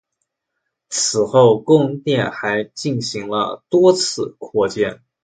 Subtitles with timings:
[0.89, 5.03] 此后宫殿还进行了多次扩建。